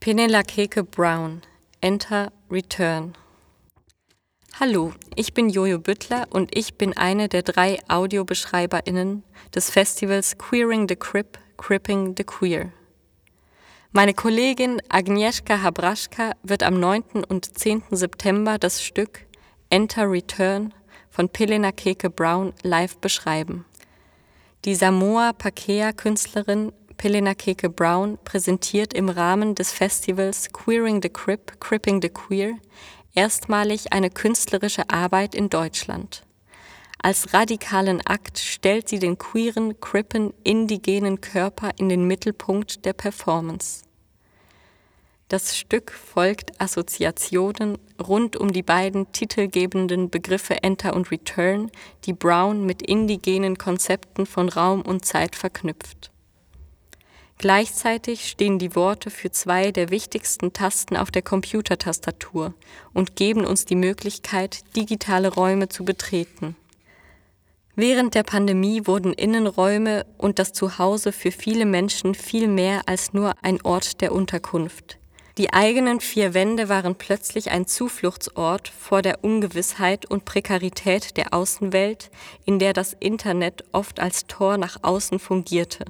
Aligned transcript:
Penelakeke 0.00 0.82
Brown 0.82 1.42
Enter 1.82 2.32
Return 2.50 3.12
Hallo, 4.58 4.94
ich 5.14 5.34
bin 5.34 5.50
Jojo 5.50 5.78
Büttler 5.78 6.26
und 6.30 6.56
ich 6.56 6.78
bin 6.78 6.96
eine 6.96 7.28
der 7.28 7.42
drei 7.42 7.78
AudiobeschreiberInnen 7.86 9.24
des 9.54 9.68
Festivals 9.68 10.38
Queering 10.38 10.88
the 10.88 10.96
Crip, 10.96 11.38
Cripping 11.58 12.14
the 12.16 12.24
Queer. 12.24 12.72
Meine 13.92 14.14
Kollegin 14.14 14.80
Agnieszka 14.88 15.60
Habraschka 15.60 16.32
wird 16.42 16.62
am 16.62 16.80
9. 16.80 17.22
und 17.28 17.58
10. 17.58 17.82
September 17.90 18.56
das 18.56 18.82
Stück 18.82 19.26
Enter 19.68 20.10
Return 20.10 20.72
von 21.10 21.28
Pelena 21.28 21.72
Keke 21.72 22.08
Brown 22.08 22.54
live 22.62 22.96
beschreiben. 22.96 23.66
Die 24.64 24.74
Samoa-Pakea-Künstlerin 24.74 26.72
Pelena 27.00 27.34
Keke 27.34 27.70
Brown 27.70 28.18
präsentiert 28.26 28.92
im 28.92 29.08
Rahmen 29.08 29.54
des 29.54 29.72
Festivals 29.72 30.52
Queering 30.52 31.00
the 31.02 31.08
Crip, 31.08 31.58
Cripping 31.58 32.02
the 32.02 32.10
Queer 32.10 32.58
erstmalig 33.14 33.94
eine 33.94 34.10
künstlerische 34.10 34.90
Arbeit 34.90 35.34
in 35.34 35.48
Deutschland. 35.48 36.26
Als 37.02 37.32
radikalen 37.32 38.06
Akt 38.06 38.38
stellt 38.38 38.90
sie 38.90 38.98
den 38.98 39.16
queeren, 39.16 39.80
crippen, 39.80 40.34
indigenen 40.44 41.22
Körper 41.22 41.70
in 41.78 41.88
den 41.88 42.06
Mittelpunkt 42.06 42.84
der 42.84 42.92
Performance. 42.92 43.82
Das 45.28 45.56
Stück 45.56 45.92
folgt 45.92 46.60
Assoziationen 46.60 47.78
rund 47.98 48.36
um 48.36 48.52
die 48.52 48.62
beiden 48.62 49.10
titelgebenden 49.12 50.10
Begriffe 50.10 50.62
Enter 50.62 50.94
und 50.94 51.10
Return, 51.10 51.70
die 52.04 52.12
Brown 52.12 52.66
mit 52.66 52.82
indigenen 52.82 53.56
Konzepten 53.56 54.26
von 54.26 54.50
Raum 54.50 54.82
und 54.82 55.06
Zeit 55.06 55.34
verknüpft. 55.34 56.10
Gleichzeitig 57.40 58.28
stehen 58.28 58.58
die 58.58 58.76
Worte 58.76 59.08
für 59.08 59.30
zwei 59.30 59.72
der 59.72 59.88
wichtigsten 59.88 60.52
Tasten 60.52 60.94
auf 60.94 61.10
der 61.10 61.22
Computertastatur 61.22 62.52
und 62.92 63.16
geben 63.16 63.46
uns 63.46 63.64
die 63.64 63.76
Möglichkeit, 63.76 64.60
digitale 64.76 65.28
Räume 65.28 65.70
zu 65.70 65.86
betreten. 65.86 66.54
Während 67.76 68.14
der 68.14 68.24
Pandemie 68.24 68.86
wurden 68.86 69.14
Innenräume 69.14 70.04
und 70.18 70.38
das 70.38 70.52
Zuhause 70.52 71.12
für 71.12 71.32
viele 71.32 71.64
Menschen 71.64 72.14
viel 72.14 72.46
mehr 72.46 72.82
als 72.84 73.14
nur 73.14 73.32
ein 73.40 73.62
Ort 73.62 74.02
der 74.02 74.12
Unterkunft. 74.12 74.98
Die 75.38 75.54
eigenen 75.54 76.00
vier 76.00 76.34
Wände 76.34 76.68
waren 76.68 76.94
plötzlich 76.94 77.50
ein 77.50 77.66
Zufluchtsort 77.66 78.68
vor 78.68 79.00
der 79.00 79.24
Ungewissheit 79.24 80.04
und 80.04 80.26
Prekarität 80.26 81.16
der 81.16 81.32
Außenwelt, 81.32 82.10
in 82.44 82.58
der 82.58 82.74
das 82.74 82.92
Internet 82.92 83.64
oft 83.72 83.98
als 83.98 84.26
Tor 84.26 84.58
nach 84.58 84.76
außen 84.82 85.18
fungierte. 85.18 85.86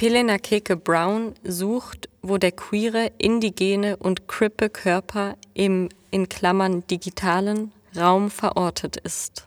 Pelena 0.00 0.38
Keke 0.38 0.78
Brown 0.78 1.34
sucht, 1.44 2.08
wo 2.22 2.38
der 2.38 2.52
queere, 2.52 3.12
indigene 3.18 3.98
und 3.98 4.28
crippe 4.28 4.70
Körper 4.70 5.36
im 5.52 5.90
in 6.10 6.26
Klammern 6.26 6.86
digitalen 6.86 7.70
Raum 7.94 8.30
verortet 8.30 8.96
ist. 8.96 9.46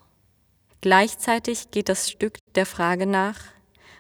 Gleichzeitig 0.82 1.72
geht 1.72 1.90
das 1.90 2.08
Stück 2.08 2.38
der 2.54 2.68
Frage 2.68 3.08
nach, 3.08 3.40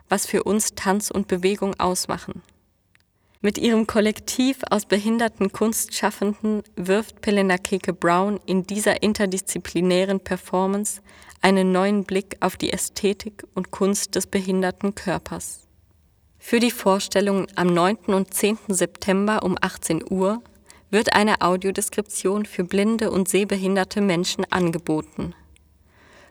was 0.09 0.27
für 0.27 0.43
uns 0.43 0.75
Tanz 0.75 1.09
und 1.09 1.27
Bewegung 1.27 1.73
ausmachen. 1.79 2.43
Mit 3.41 3.57
ihrem 3.57 3.87
Kollektiv 3.87 4.59
aus 4.69 4.85
behinderten 4.85 5.51
Kunstschaffenden 5.51 6.61
wirft 6.75 7.21
Pelena 7.21 7.57
Keke 7.57 7.93
Brown 7.93 8.39
in 8.45 8.61
dieser 8.61 9.01
interdisziplinären 9.01 10.19
Performance 10.19 11.01
einen 11.41 11.71
neuen 11.71 12.03
Blick 12.03 12.37
auf 12.41 12.57
die 12.57 12.71
Ästhetik 12.71 13.43
und 13.55 13.71
Kunst 13.71 14.13
des 14.13 14.27
behinderten 14.27 14.93
Körpers. 14.93 15.63
Für 16.45 16.59
die 16.59 16.71
Vorstellung 16.71 17.47
am 17.55 17.67
9. 17.67 17.95
und 18.07 18.33
10. 18.33 18.57
September 18.67 19.43
um 19.43 19.57
18 19.61 20.03
Uhr 20.07 20.41
wird 20.91 21.13
eine 21.15 21.39
Audiodeskription 21.39 22.45
für 22.45 22.65
blinde 22.65 23.11
und 23.11 23.29
sehbehinderte 23.29 24.01
Menschen 24.01 24.43
angeboten. 24.51 25.33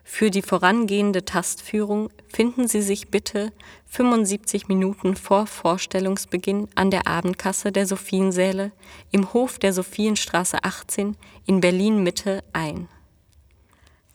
Für 0.05 0.31
die 0.31 0.43
vorangehende 0.43 1.25
Tastführung 1.25 2.11
finden 2.29 2.69
Sie 2.69 2.83
sich 2.83 3.09
bitte 3.09 3.53
75 3.87 4.69
Minuten 4.69 5.17
vor 5.17 5.47
Vorstellungsbeginn 5.47 6.69
an 6.75 6.91
der 6.91 7.07
Abendkasse 7.07 7.73
der 7.73 7.87
Sophiensäle 7.87 8.71
im 9.13 9.33
Hof 9.33 9.59
der 9.59 9.73
Sophienstraße 9.73 10.63
18 10.63 11.17
in 11.47 11.63
Berlin 11.63 12.03
Mitte 12.03 12.45
ein. 12.53 12.87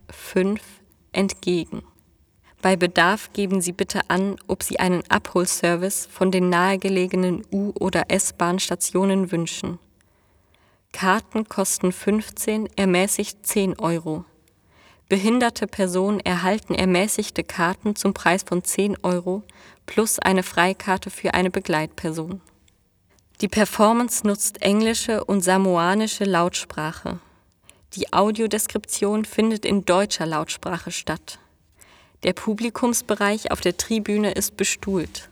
35 0.09 0.61
entgegen. 1.11 1.83
Bei 2.63 2.77
Bedarf 2.77 3.33
geben 3.33 3.59
Sie 3.59 3.73
bitte 3.73 4.09
an, 4.09 4.37
ob 4.47 4.63
Sie 4.63 4.79
einen 4.79 5.03
Abholservice 5.09 6.05
von 6.09 6.31
den 6.31 6.47
nahegelegenen 6.47 7.43
U- 7.51 7.73
oder 7.77 8.05
S-Bahn-Stationen 8.07 9.33
wünschen. 9.33 9.79
Karten 10.93 11.49
kosten 11.49 11.91
15, 11.91 12.69
ermäßigt 12.77 13.45
10 13.45 13.79
Euro. 13.79 14.23
Behinderte 15.09 15.67
Personen 15.67 16.21
erhalten 16.21 16.73
ermäßigte 16.73 17.43
Karten 17.43 17.97
zum 17.97 18.13
Preis 18.13 18.43
von 18.43 18.63
10 18.63 18.95
Euro 19.03 19.43
plus 19.85 20.19
eine 20.19 20.41
Freikarte 20.41 21.09
für 21.09 21.33
eine 21.33 21.51
Begleitperson. 21.51 22.39
Die 23.41 23.49
Performance 23.49 24.25
nutzt 24.25 24.61
englische 24.61 25.25
und 25.25 25.41
samoanische 25.41 26.23
Lautsprache. 26.23 27.19
Die 27.95 28.13
Audiodeskription 28.13 29.25
findet 29.25 29.65
in 29.65 29.83
deutscher 29.83 30.25
Lautsprache 30.25 30.91
statt. 30.91 31.39
Der 32.23 32.31
Publikumsbereich 32.31 33.51
auf 33.51 33.59
der 33.59 33.75
Tribüne 33.75 34.31
ist 34.31 34.55
bestuhlt. 34.55 35.29